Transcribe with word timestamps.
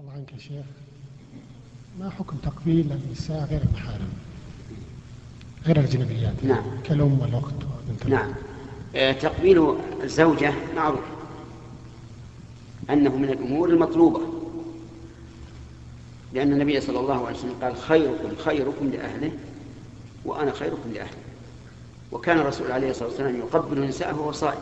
الله 0.00 0.12
عنك 0.12 0.32
يا 0.32 0.38
شيخ. 0.38 0.64
ما 2.00 2.10
حكم 2.10 2.36
تقبيل 2.36 2.92
النساء 2.92 3.44
غير 3.50 3.60
المحارم؟ 3.62 4.08
غير 5.66 5.80
الأجنبيات 5.80 6.44
نعم. 6.44 6.64
كالأم 6.84 7.20
والأخت 7.20 7.54
وبنت 7.54 8.06
نعم. 8.06 8.32
آه، 8.96 9.12
تقبيل 9.12 9.74
الزوجة 10.02 10.52
معروف. 10.76 11.00
أنه 12.90 13.16
من 13.16 13.30
الأمور 13.30 13.68
المطلوبة. 13.68 14.20
لأن 16.32 16.52
النبي 16.52 16.80
صلى 16.80 17.00
الله 17.00 17.26
عليه 17.26 17.38
وسلم 17.38 17.54
قال 17.62 17.76
خيركم 17.76 18.36
خيركم 18.44 18.90
لأهله 18.90 19.32
وأنا 20.24 20.52
خيركم 20.52 20.92
لأهلي. 20.94 21.18
وكان 22.12 22.38
الرسول 22.38 22.72
عليه 22.72 22.90
الصلاة 22.90 23.08
والسلام 23.08 23.36
يقبل 23.36 23.88
نساءه 23.88 24.20
وهو 24.20 24.32
صائم 24.32 24.60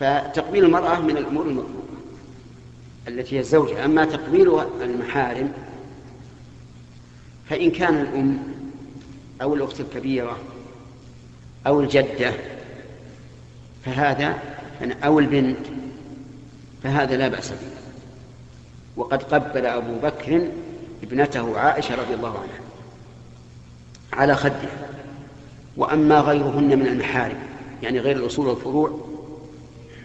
فتقبيل 0.00 0.64
المرأة 0.64 1.00
من 1.00 1.16
الأمور 1.16 1.46
المطلوبة. 1.46 1.97
التي 3.08 3.36
هي 3.36 3.40
الزوجة. 3.40 3.84
أما 3.84 4.04
تقبيل 4.04 4.60
المحارم 4.82 5.52
فإن 7.50 7.70
كان 7.70 8.00
الأم 8.00 8.38
أو 9.42 9.54
الأخت 9.54 9.80
الكبيرة 9.80 10.38
أو 11.66 11.80
الجدة 11.80 12.32
فهذا 13.84 14.38
أو 15.04 15.18
البنت 15.18 15.66
فهذا 16.82 17.16
لا 17.16 17.28
بأس 17.28 17.50
به. 17.50 17.78
وقد 18.96 19.22
قبل 19.22 19.66
أبو 19.66 19.98
بكر 19.98 20.48
ابنته 21.02 21.58
عائشة 21.58 21.94
رضي 21.94 22.14
الله 22.14 22.28
عنها 22.28 22.60
على 24.12 24.36
خدها 24.36 24.88
وأما 25.76 26.20
غيرهن 26.20 26.78
من 26.78 26.86
المحارم 26.86 27.38
يعني 27.82 28.00
غير 28.00 28.16
الأصول 28.16 28.46
والفروع 28.46 29.08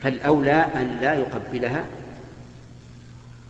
فالأولى 0.02 0.66
أن 0.76 0.98
لا 1.02 1.14
يقبلها 1.14 1.86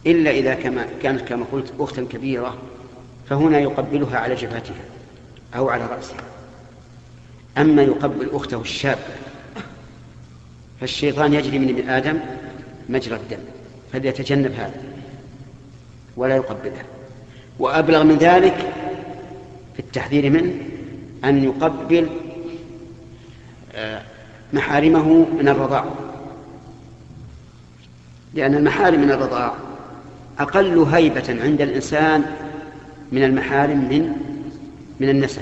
إلا 0.07 0.31
إذا 0.31 0.53
كما 0.53 0.87
كانت 1.03 1.21
كما 1.21 1.45
قلت 1.51 1.73
أختا 1.79 2.07
كبيرة 2.11 2.57
فهنا 3.29 3.59
يقبلها 3.59 4.17
على 4.17 4.35
جبهتها 4.35 4.85
أو 5.55 5.69
على 5.69 5.85
رأسها. 5.85 6.23
أما 7.57 7.81
يقبل 7.81 8.29
أخته 8.33 8.61
الشابة 8.61 9.01
فالشيطان 10.81 11.33
يجري 11.33 11.59
من 11.59 11.69
ابن 11.69 11.89
آدم 11.89 12.19
مجرى 12.89 13.15
الدم 13.15 13.43
فليتجنب 13.93 14.51
هذا 14.51 14.81
ولا 16.17 16.35
يقبلها. 16.35 16.83
وأبلغ 17.59 18.03
من 18.03 18.17
ذلك 18.17 18.73
في 19.73 19.79
التحذير 19.79 20.29
منه 20.29 20.53
أن 21.23 21.43
يقبل 21.43 22.09
آه، 23.75 24.01
محارمه 24.53 25.25
من 25.39 25.47
الرضاع. 25.47 25.85
لأن 28.33 28.55
المحارم 28.55 29.01
من 29.01 29.11
الرضاع 29.11 29.53
أقل 30.39 30.79
هيبة 30.79 31.43
عند 31.43 31.61
الإنسان 31.61 32.23
من 33.11 33.23
المحارم 33.23 33.77
من 33.77 34.11
من 34.99 35.09
النسب. 35.09 35.41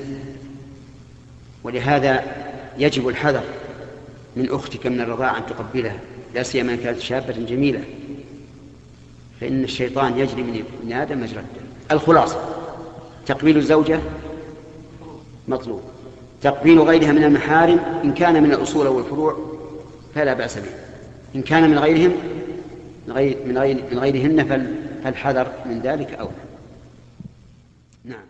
ولهذا 1.64 2.24
يجب 2.78 3.08
الحذر 3.08 3.44
من 4.36 4.50
أختك 4.52 4.88
من 4.88 5.02
الرضاعة 5.02 5.38
أن 5.38 5.46
تقبلها 5.46 6.00
لا 6.36 6.44
سيما 6.44 6.74
إن 6.74 6.78
كانت 6.78 7.00
شابة 7.00 7.34
جميلة. 7.34 7.84
فإن 9.42 9.64
الشيطان 9.64 10.20
يجري 10.20 10.44
من 10.44 10.64
ابن 10.84 10.94
آدم 10.94 11.22
مجرى 11.22 11.40
الدم. 11.40 11.68
الخلاصة 11.92 12.40
تقبيل 13.26 13.58
الزوجة 13.58 14.00
مطلوب. 15.48 15.82
تقبيل 16.42 16.80
غيرها 16.80 17.12
من 17.12 17.24
المحارم 17.24 17.80
إن 18.04 18.14
كان 18.14 18.44
من 18.44 18.52
الأصول 18.52 18.88
والفروع 18.88 19.38
فلا 20.16 20.34
بأس 20.34 20.58
به. 20.58 20.72
إن 21.36 21.42
كان 21.42 21.70
من 21.70 21.80
غيرهم 21.80 22.12
من, 23.08 23.14
غير 23.14 23.38
من, 23.46 23.58
غير 23.58 23.76
من 23.92 24.00
غيرهن 24.00 24.44
فالحذر 25.04 25.52
من 25.66 25.80
ذلك 25.80 26.14
أولى 26.14 26.32
نعم. 28.06 28.26